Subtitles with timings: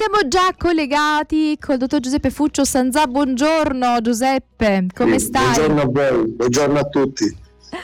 [0.00, 3.06] siamo già collegati col dottor Giuseppe Fuccio Sanzà.
[3.06, 5.42] Buongiorno Giuseppe, come sì, stai?
[5.42, 7.36] Buongiorno a voi, buongiorno a tutti.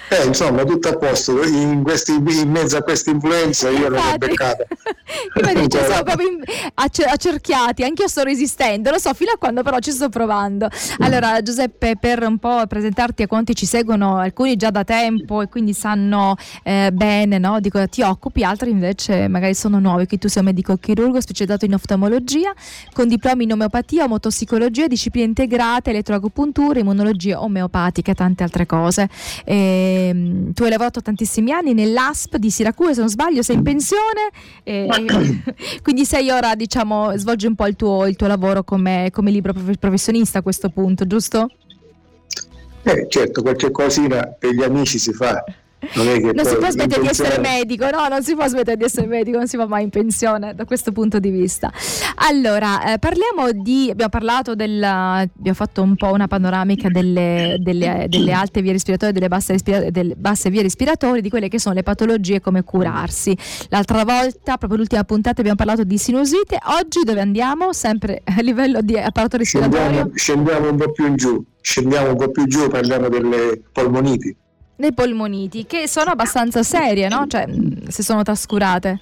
[0.09, 1.43] Eh, insomma, tutto a posto.
[1.45, 4.67] In, questi, in mezzo a questa influenza io non ho beccato.
[5.33, 6.43] Come dice, sono proprio in,
[6.75, 10.69] accerchiati, anch'io sto resistendo, lo so fino a quando però ci sto provando.
[10.99, 15.49] Allora, Giuseppe, per un po' presentarti a quanti ci seguono, alcuni già da tempo e
[15.49, 20.19] quindi sanno eh, bene no, di cosa ti occupi, altri invece magari sono nuovi, che
[20.19, 22.53] tu sei un medico chirurgo specializzato in oftalmologia,
[22.93, 29.09] con diplomi in omeopatia, omotossicologia, discipline integrate, elettroacupuntura, immunologia omeopatica e tante altre cose.
[29.45, 33.63] E Ehm, tu hai lavorato tantissimi anni nell'ASP di Siracusa, se non sbaglio, sei in
[33.63, 34.31] pensione,
[34.63, 34.89] e,
[35.83, 39.55] quindi sei ora, diciamo, svolgi un po' il tuo, il tuo lavoro come, come libero
[39.79, 41.51] professionista a questo punto, giusto?
[42.83, 45.43] Eh, certo, qualche cosina per gli amici si fa.
[45.95, 49.07] Non, non si può smettere di essere medico, no, non si può smettere di essere
[49.07, 51.71] medico, non si va mai in pensione da questo punto di vista.
[52.29, 58.07] Allora, eh, parliamo di, abbiamo parlato del, abbiamo fatto un po' una panoramica delle, delle,
[58.09, 61.75] delle alte vie respiratorie, delle basse, respira, delle basse vie respiratorie, di quelle che sono
[61.75, 63.37] le patologie e come curarsi.
[63.69, 67.73] L'altra volta, proprio l'ultima puntata, abbiamo parlato di sinusite, oggi dove andiamo?
[67.75, 69.79] Sempre a livello di apparato respiratorio?
[69.85, 74.37] Scendiamo, scendiamo un po' più in giù, scendiamo un po' più giù, parliamo delle polmoniti
[74.77, 77.27] le polmoniti, che sono abbastanza serie, no?
[77.27, 77.47] Cioè,
[77.89, 79.01] se sono trascurate.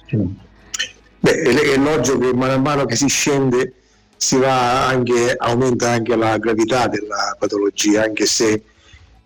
[1.19, 3.73] Beh, è logico che man mano che si scende
[4.17, 8.63] si va anche, aumenta anche la gravità della patologia, anche se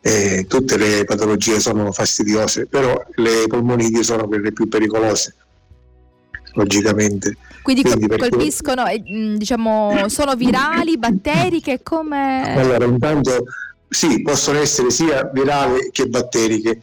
[0.02, 5.36] eh, tutte le patologie sono fastidiose, però le polmoniti sono quelle più pericolose,
[6.54, 7.38] logicamente.
[7.62, 9.36] Quindi, Quindi colpiscono, perché...
[9.38, 12.56] diciamo, sono virali, batteriche, come...
[12.58, 13.46] Allora, intanto
[13.90, 16.80] sì, possono essere sia virali che batteriche.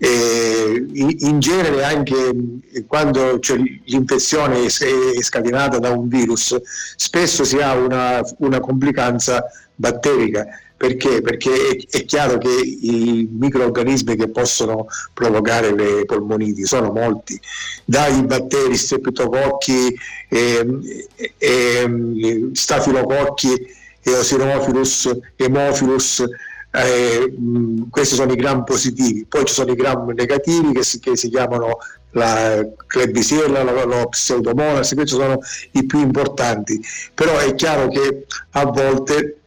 [0.00, 2.14] Eh, in, genere anche
[2.86, 6.56] quando cioè, l'infezione è scatenata da un virus
[6.94, 9.42] spesso si ha una, una complicanza
[9.74, 10.46] batterica
[10.78, 11.20] perché?
[11.20, 17.38] Perché è, è, chiaro che i microorganismi che possono provocare le polmoniti sono molti,
[17.84, 19.98] dai batteri, streptococchi,
[20.28, 26.24] eh, eh, stafilococchi, eosinophilus, hemophilus,
[26.84, 27.34] eh,
[27.90, 31.28] questi sono i gram positivi, poi ci sono i gram negativi che si, che si
[31.28, 31.78] chiamano
[32.12, 35.38] la Klebsiella, lo, lo Pseudomonas, questi sono
[35.72, 36.80] i più importanti,
[37.14, 39.38] però è chiaro che a volte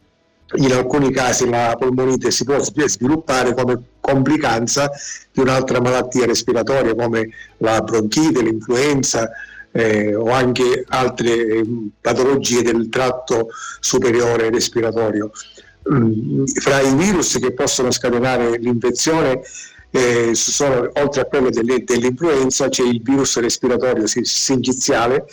[0.54, 4.90] in alcuni casi la polmonite si può sviluppare come complicanza
[5.32, 9.30] di un'altra malattia respiratoria come la bronchite, l'influenza
[9.70, 11.64] eh, o anche altre eh,
[12.00, 13.48] patologie del tratto
[13.80, 15.30] superiore respiratorio.
[15.90, 19.40] Mm, fra i virus che possono scatenare l'infezione
[19.90, 25.26] eh, sono, oltre a quello delle, dell'influenza c'è il virus respiratorio singiziale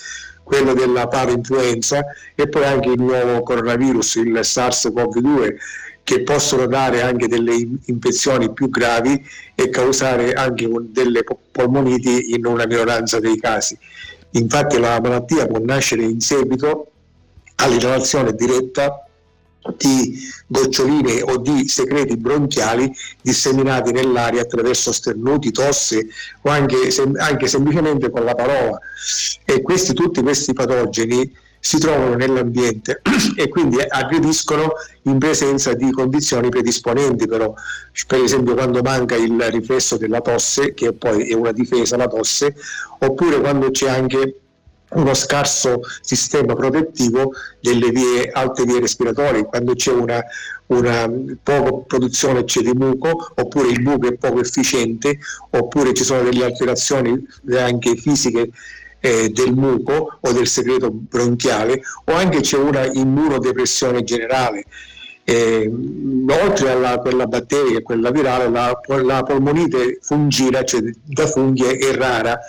[0.44, 5.56] quello della parainfluenza e poi anche il nuovo coronavirus, il SARS-CoV-2
[6.04, 7.56] che possono dare anche delle
[7.86, 9.24] infezioni più gravi
[9.54, 13.78] e causare anche delle polmoniti in una minoranza dei casi.
[14.32, 16.92] Infatti la malattia può nascere in seguito
[17.56, 19.09] all'inalazione diretta
[19.78, 22.92] di goccioline o di secreti bronchiali
[23.22, 26.08] disseminati nell'aria attraverso sternuti, tosse
[26.42, 28.80] o anche, sem- anche semplicemente con la parola.
[29.46, 33.02] E questi, tutti questi patogeni si trovano nell'ambiente
[33.36, 37.54] e quindi aggrediscono in presenza di condizioni predisponenti però
[38.08, 42.56] per esempio quando manca il riflesso della tosse che poi è una difesa la tosse
[43.00, 44.36] oppure quando c'è anche
[44.92, 50.24] uno scarso sistema protettivo delle vie, alte vie respiratorie, quando c'è una,
[50.68, 51.12] una
[51.44, 55.20] poca produzione c'è di muco, oppure il muco è poco efficiente,
[55.52, 58.50] oppure ci sono delle alterazioni anche fisiche
[59.00, 64.66] eh, del muco o del segreto bronchiale, o anche c'è una immunodepressione generale.
[65.24, 65.72] Eh,
[66.28, 71.94] oltre a quella batterica e quella virale, la, la polmonite fungina, cioè da funghi, è
[71.94, 72.40] rara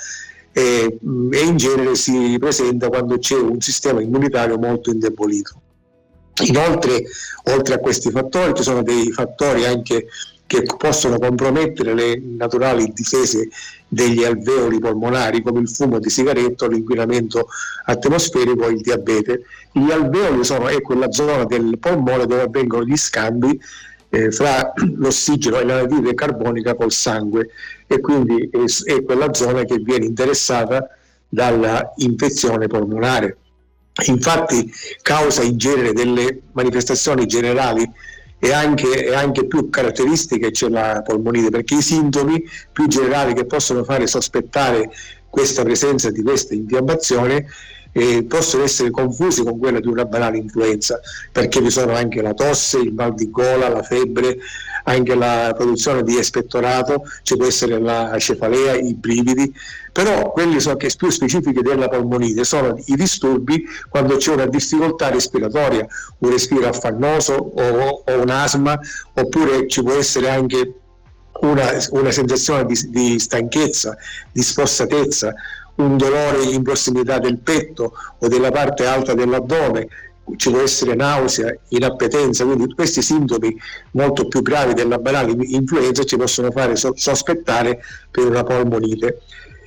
[0.53, 0.99] e,
[1.31, 5.61] e in genere si presenta quando c'è un sistema immunitario molto indebolito.
[6.47, 7.05] Inoltre,
[7.45, 10.07] oltre a questi fattori, ci sono dei fattori anche
[10.51, 13.49] che possono compromettere le naturali difese
[13.87, 17.47] degli alveoli polmonari come il fumo di sigaretto, l'inquinamento
[17.85, 19.43] atmosferico e il diabete.
[19.71, 23.61] Gli alveoli sono, è quella zona del polmone dove avvengono gli scambi
[24.09, 27.51] eh, fra l'ossigeno e l'anidride carbonica col sangue
[27.93, 30.87] e quindi è, è quella zona che viene interessata
[31.29, 33.37] dalla infezione polmonare.
[34.07, 34.73] Infatti
[35.03, 37.91] causa in genere delle manifestazioni generali
[38.39, 43.83] e anche, anche, più caratteristiche c'è la polmonite, perché i sintomi più generali che possono
[43.83, 44.89] fare sospettare
[45.29, 47.47] questa presenza di questa infiammazione
[47.93, 51.01] eh, possono essere confusi con quella di una banale influenza,
[51.33, 54.39] perché vi sono anche la tosse, il mal di gola, la febbre,
[54.85, 59.53] anche la produzione di espettorato, ci può essere la cefalea, i brividi,
[59.93, 65.11] però quelli sono che più specifiche della polmonite sono i disturbi quando c'è una difficoltà
[65.11, 65.87] respiratoria,
[66.19, 68.79] un respiro affannoso o, o un asma,
[69.15, 70.75] oppure ci può essere anche
[71.41, 73.97] una, una sensazione di, di stanchezza,
[74.31, 75.35] di spossatezza,
[75.77, 79.89] un dolore in prossimità del petto o della parte alta dell'addome,
[80.37, 83.57] ci può essere nausea, inappetenza, quindi questi sintomi
[83.93, 87.81] molto più gravi della banale influenza ci possono fare sospettare
[88.11, 89.23] per una polmonite.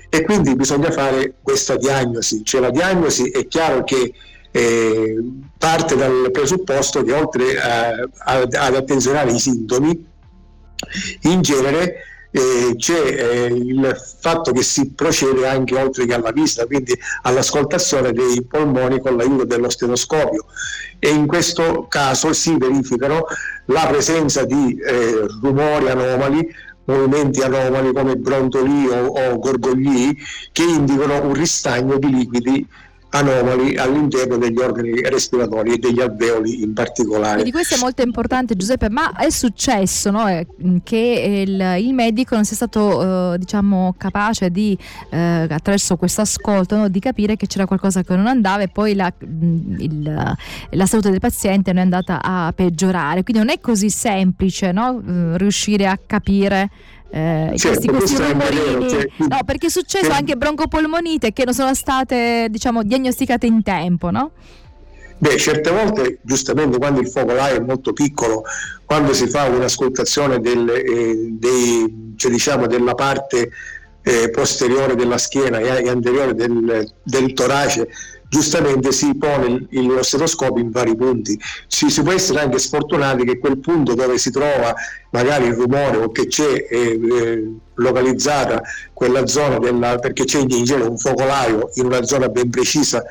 [0.10, 4.14] E quindi bisogna fare questa diagnosi, cioè la diagnosi è chiaro che
[4.52, 5.18] eh,
[5.58, 7.90] parte dal presupposto che oltre a,
[8.26, 10.06] a, ad attenzionare i sintomi,
[11.22, 11.96] in genere
[12.36, 18.12] eh, c'è eh, il fatto che si procede anche oltre che alla vista, quindi all'ascoltazione
[18.12, 20.46] dei polmoni con l'aiuto dello stetoscopio
[20.98, 23.26] e in questo caso si verificano
[23.66, 30.14] la presenza di eh, rumori anomali movimenti anomali come brontolii o, o gorgogli
[30.52, 32.68] che indicano un ristagno di liquidi
[33.14, 37.42] anomali all'interno degli organi respiratori e degli alveoli in particolare.
[37.42, 40.48] E di questo è molto importante Giuseppe, ma è successo no, eh,
[40.84, 44.78] che il, il, medico non sia stato eh, diciamo, capace di,
[45.12, 48.96] eh, attraverso questo ascolto, no, di capire che c'era qualcosa che non andava e poi
[48.96, 50.36] la, il,
[50.72, 53.24] la salute del paziente non è andata a peggiorare.
[53.24, 56.70] Quindi non è così semplice no, eh, riuscire a capire
[57.14, 58.90] eh, certo, questi, questi rumorini.
[58.90, 60.14] Cioè, no, perché è successo che...
[60.14, 64.32] anche broncopolmonite che non sono state diciamo, diagnosticate in tempo, no?
[65.20, 68.42] Beh, certe volte, giustamente, quando il focolaio è molto piccolo,
[68.84, 73.52] quando si fa un'ascoltazione del, eh, dei, cioè, diciamo, della parte
[74.02, 77.88] eh, posteriore della schiena e anteriore del, del torace,
[78.34, 81.40] giustamente si pone il, lo stetoscopio in vari punti.
[81.68, 84.74] Si, si, può essere anche sfortunati che quel punto dove si trova
[85.12, 90.64] magari il rumore o che c'è eh, eh, localizzata quella zona, della, perché c'è in
[90.64, 93.04] genere un focolaio in una zona ben precisa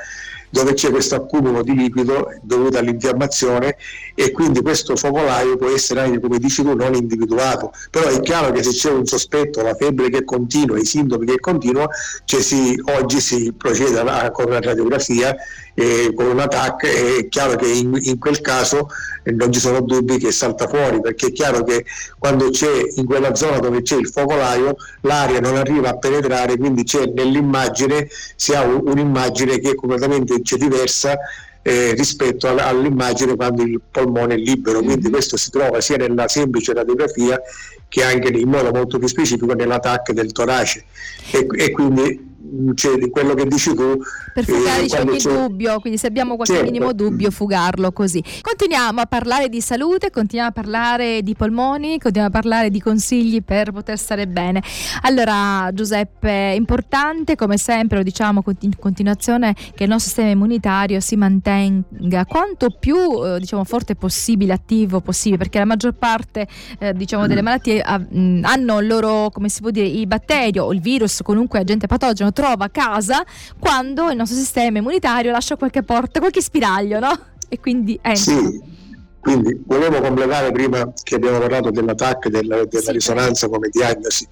[0.53, 3.77] dove c'è questo accumulo di liquido dovuto all'infiammazione
[4.15, 7.73] e quindi questo focolaio può essere anche, come dici tu, non individuato.
[7.91, 11.41] Però è chiaro che se c'è un sospetto, la febbre che continua, i sintomi che
[11.41, 11.89] continua,
[12.27, 15.35] cioè si, oggi si procede a, con la radiografia
[15.75, 18.89] eh, con un attacco, è chiaro che in, in quel caso
[19.23, 21.85] eh, non ci sono dubbi che salta fuori, perché è chiaro che
[22.19, 26.85] quando c'è in quella zona dove c'è il focolaio l'aria non arriva a penetrare, quindi
[26.85, 31.17] c'è nell'immagine, si ha un, un'immagine che è completamente diversa
[31.63, 35.13] eh, rispetto all'immagine quando il polmone è libero, quindi mm-hmm.
[35.13, 37.41] questo si trova sia nella semplice radiografia
[37.89, 40.85] che anche in modo molto più specifico nell'attacco del torace
[41.31, 42.32] e, e quindi
[42.75, 43.99] cioè, di quello che dici tu.
[44.35, 46.71] Per fugare eh, diciamo, ogni dubbio, quindi se abbiamo qualche certo.
[46.71, 48.23] minimo dubbio, fugarlo così.
[48.41, 53.43] Continuiamo a parlare di salute, continuiamo a parlare di polmoni, continuiamo a parlare di consigli
[53.43, 54.63] per poter stare bene.
[55.03, 61.17] Allora, Giuseppe, importante come sempre, lo diciamo in continuazione, che il nostro sistema immunitario si
[61.17, 66.47] mantenga quanto più eh, diciamo, forte possibile, attivo possibile, perché la maggior parte
[66.79, 68.01] eh, diciamo, delle malattie ah,
[68.43, 72.69] hanno loro, come si può dire, i batteri o il virus, comunque agente patogeno trova
[72.69, 73.25] casa
[73.59, 77.19] quando il nostro sistema immunitario lascia qualche porta, qualche spiraglio, no?
[77.49, 78.17] E quindi entra.
[78.17, 78.81] Sì.
[79.21, 82.93] Quindi volevo completare prima che abbiamo parlato dell'attacco e della, della sì.
[82.93, 84.27] risonanza come diagnosi.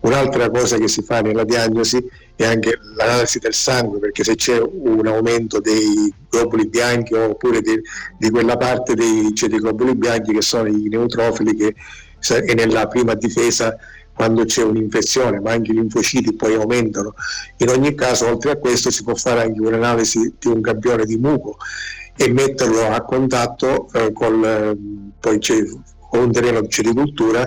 [0.00, 2.00] Un'altra cosa che si fa nella diagnosi
[2.36, 7.80] è anche l'analisi del sangue, perché se c'è un aumento dei globuli bianchi oppure di,
[8.16, 11.74] di quella parte dei, cioè dei globuli bianchi che sono i neutrofili che
[12.44, 13.76] è nella prima difesa
[14.18, 17.14] quando c'è un'infezione, ma anche i linfociti poi aumentano.
[17.58, 21.16] In ogni caso, oltre a questo, si può fare anche un'analisi di un campione di
[21.16, 21.56] muco
[22.16, 27.46] e metterlo a contatto eh, col, eh, un terreno di cericultura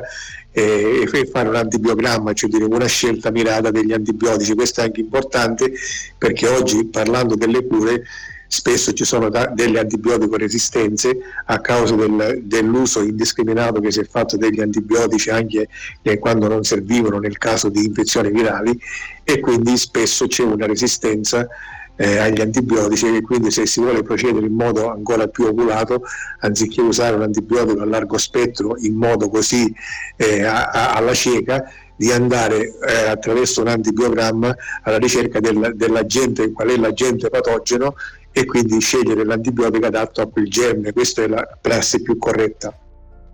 [0.54, 4.54] eh, e fare un antibiogramma, cioè dire una scelta mirata degli antibiotici.
[4.54, 5.74] Questo è anche importante
[6.18, 8.04] perché oggi parlando delle cure
[8.52, 14.04] spesso ci sono da, delle antibiotico resistenze a causa del, dell'uso indiscriminato che si è
[14.04, 15.70] fatto degli antibiotici anche
[16.02, 18.78] eh, quando non servivano nel caso di infezioni virali
[19.24, 21.48] e quindi spesso c'è una resistenza
[21.96, 26.04] eh, agli antibiotici e quindi se si vuole procedere in modo ancora più oculato,
[26.40, 29.74] anziché usare un antibiotico a largo spettro in modo così
[30.18, 31.64] eh, a, a, alla cieca,
[31.96, 37.94] di andare eh, attraverso un antibiogramma alla ricerca del, dell'agente, qual è l'agente patogeno
[38.32, 42.78] e quindi scegliere l'antibiotico adatto a quel germe, questa è la prassi più corretta.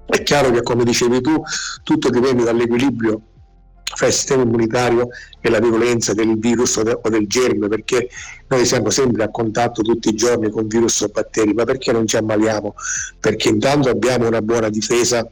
[0.06, 1.42] È chiaro che come dicevi tu,
[1.84, 3.22] tutto dipende dall'equilibrio
[3.96, 8.10] fra il sistema immunitario e la virulenza del virus o, de, o, del germe, perché
[8.48, 12.06] noi siamo sempre a contatto tutti i giorni con virus o batteri, ma perché non
[12.06, 12.74] ci ammaliamo?
[13.20, 15.30] Perché intanto abbiamo una buona difesa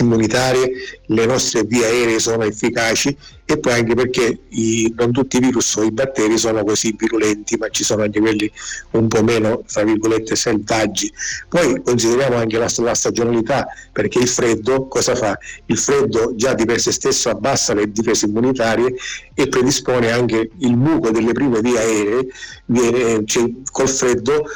[0.00, 0.70] immunitarie,
[1.06, 5.74] le nostre vie aeree sono efficaci e poi anche perché i, non tutti i virus
[5.76, 8.50] o i batteri sono così virulenti, ma ci sono anche quelli
[8.92, 11.12] un po' meno, tra virgolette, selvaggi.
[11.48, 15.36] Poi consideriamo anche la, la stagionalità, perché il freddo cosa fa?
[15.66, 18.94] Il freddo già di per sé stesso abbassa le difese immunitarie
[19.34, 22.26] e predispone anche il muco delle prime vie aeree,
[22.66, 24.46] viene, cioè, col freddo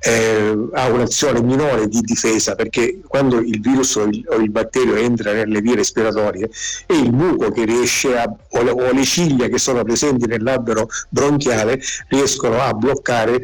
[0.00, 4.94] eh, ha un'azione minore di difesa perché quando il virus o il, o il, batterio
[4.94, 6.48] entra nelle vie respiratorie
[6.86, 10.88] è il muco che riesce a, o, le, o le ciglia che sono presenti nell'albero
[11.08, 13.42] bronchiale riescono a bloccare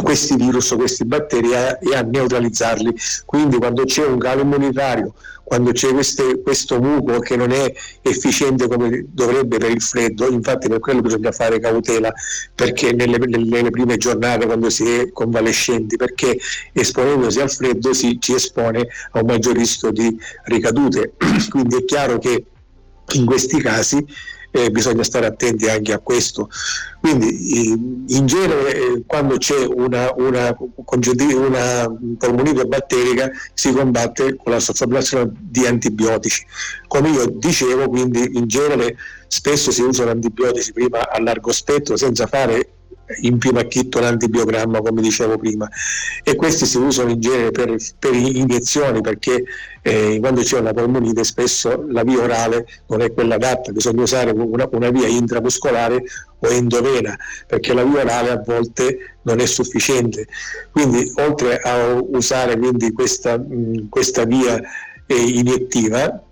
[0.00, 2.94] questi virus o questi batteri e a neutralizzarli.
[3.24, 7.70] Quindi quando c'è un calo immunitario, quando c'è queste, questo muco che non è
[8.00, 12.10] efficiente come dovrebbe per il freddo, infatti per quello bisogna fare cautela
[12.54, 16.38] perché nelle, nelle prime giornate quando si è convalescenti, perché
[16.72, 21.14] esponendosi al freddo si ci espone a un maggior rischio di ricadute.
[21.50, 22.46] Quindi è chiaro che
[23.14, 24.02] in questi casi
[24.52, 26.48] eh, bisogna stare attenti anche a questo.
[27.00, 27.70] Quindi
[28.08, 35.32] in genere eh, quando c'è una, una, una polmonite batterica si combatte con la sottoplazione
[35.40, 36.46] di antibiotici.
[36.86, 42.26] Come io dicevo, quindi in genere spesso si usano antibiotici prima a largo spettro senza
[42.26, 42.81] fare
[43.20, 45.68] in primo acchitto l'antibiogramma come dicevo prima.
[46.22, 49.44] E questi si usano in genere per, per iniezioni perché
[49.82, 54.30] eh, quando c'è una polmonite spesso la via orale non è quella adatta, bisogna usare
[54.30, 56.04] una, una via intramuscolare
[56.38, 57.16] o endovena
[57.46, 60.26] perché la via orale a volte non è sufficiente.
[60.70, 64.60] Quindi oltre a usare quindi questa, mh, questa via
[65.06, 66.22] eh, iniettiva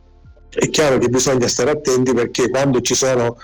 [0.50, 3.36] è chiaro che bisogna stare attenti perché quando ci sono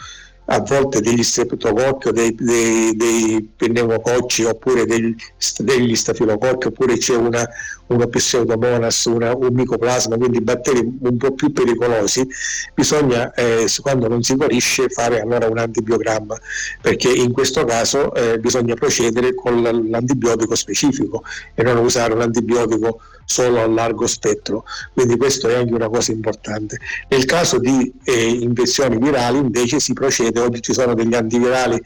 [0.46, 5.14] a volte degli streptococchi o dei, dei, dei pneumococci oppure degli,
[5.58, 7.46] degli stafilococchi oppure c'è una,
[7.88, 12.26] una pseudomonas, una, un micoplasma, quindi batteri un po' più pericolosi,
[12.74, 16.36] bisogna eh, quando non si guarisce fare allora un antibiogramma
[16.80, 21.22] perché in questo caso eh, bisogna procedere con l'antibiotico specifico
[21.54, 26.12] e non usare un antibiotico solo a largo spettro, quindi questo è anche una cosa
[26.12, 26.78] importante.
[27.08, 31.80] Nel caso di eh, infezioni virali invece si procede, oggi ci sono degli antivirali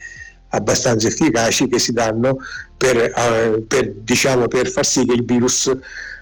[0.49, 2.37] abbastanza efficaci che si danno
[2.77, 5.71] per, eh, per, diciamo, per far sì che il virus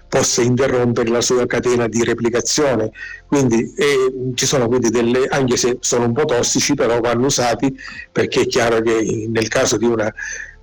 [0.09, 2.91] possa interrompere la sua catena di replicazione.
[3.27, 7.74] Quindi eh, ci sono quindi delle, anche se sono un po' tossici, però vanno usati
[8.12, 10.12] perché è chiaro che nel caso di una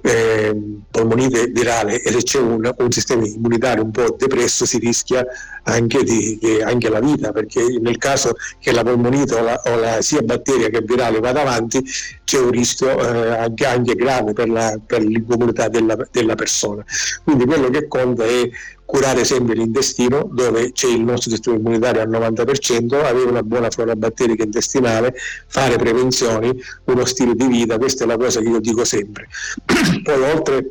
[0.03, 0.55] eh,
[0.91, 5.27] polmonite virale e se c'è un, un, sistema immunitario un po' depresso si rischia
[5.65, 10.01] anche, di, anche, la vita perché nel caso che la polmonite o la, o la
[10.03, 11.85] sia batteria che virale vada avanti
[12.25, 16.85] c'è un rischio eh, anche, anche, grave per, la, per l'immunità della, della persona.
[17.25, 18.49] Quindi quello che conta è
[18.87, 23.95] curare sempre l'intestino dove c'è il nostro sistema immunitario al 90%, avere una buona flora
[23.97, 25.15] batterica intestinale,
[25.49, 29.29] fare prevenzioni, uno stile di vita, questa è la cosa che io dico sempre.
[30.03, 30.71] Poi oltre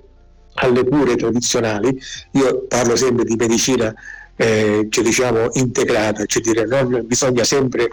[0.55, 1.99] alle cure tradizionali,
[2.31, 3.93] io parlo sempre di medicina
[4.37, 7.89] eh, cioè diciamo integrata, cioè dire, non, bisogna sempre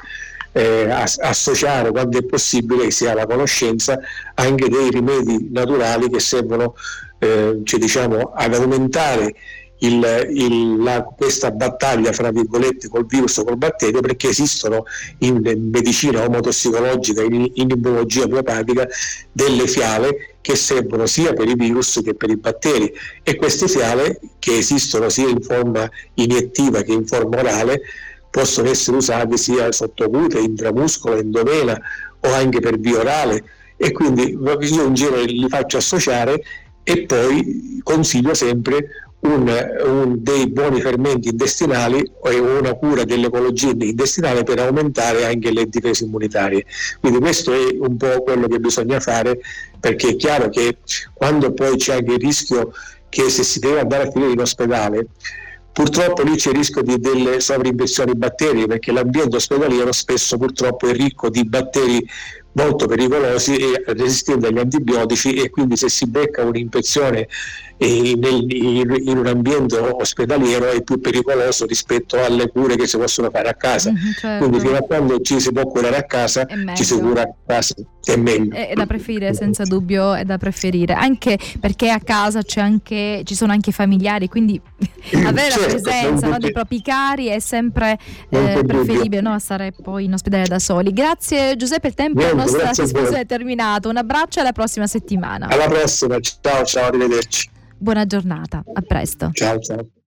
[0.53, 3.99] eh, associare quando è possibile che si ha la conoscenza
[4.35, 6.75] anche dei rimedi naturali che servono
[7.19, 9.35] eh, cioè diciamo, ad aumentare
[9.83, 14.85] il, il, la, questa battaglia fra virgolette col virus o col batterio perché esistono
[15.19, 18.87] in medicina omotossicologica, in, in immunologia biopatica
[19.31, 22.93] delle fiale che servono sia per i virus che per i batteri.
[23.23, 27.83] E queste fiale che esistono sia in forma iniettiva che in forma orale
[28.31, 31.79] possono essere usate sia sottocute, intramuscolo, endovena
[32.21, 33.45] o anche per via orale.
[33.77, 36.41] E quindi io in genere li faccio associare
[36.85, 44.43] e poi consiglio sempre un, un, dei buoni fermenti intestinali e una cura dell'ecologia intestinale
[44.43, 46.65] per aumentare anche le difese immunitarie.
[47.01, 49.41] Quindi questo è un po' quello che bisogna fare
[49.79, 50.79] perché è chiaro che
[51.13, 52.73] quando poi c'è anche il rischio
[53.09, 55.07] che se si deve andare a finire in ospedale
[55.73, 60.93] Purtroppo lì c'è il rischio di delle sovrainfezioni batteriche perché l'ambiente ospedaliero spesso purtroppo è
[60.93, 62.07] ricco di batteri
[62.53, 67.29] molto pericolosi e resistenti agli antibiotici e quindi se si becca un'infezione
[67.79, 73.49] in, in, un ambiente ospedaliero è più pericoloso rispetto alle cure che si possono fare
[73.49, 73.91] a casa.
[73.91, 74.47] Mm, certo.
[74.47, 77.75] Quindi fino a quando ci si può curare a casa, ci si cura a casa,
[78.05, 78.55] è meglio.
[78.55, 83.53] È, da preferire, senza dubbio è da preferire, anche perché a casa anche, ci sono
[83.53, 84.61] anche familiari, quindi
[85.25, 87.99] avere certo, la presenza no, dei propri cari è sempre
[88.29, 90.93] eh, preferibile no, a stare poi in ospedale da soli.
[90.93, 93.89] Grazie Giuseppe, il tempo Niente, nostra discussione è terminato.
[93.89, 95.47] Un abbraccio e alla prossima settimana.
[95.49, 97.51] Alla prossima, ciao ciao, arrivederci.
[97.77, 99.31] Buona giornata, a presto.
[99.33, 99.87] Ciao ciao.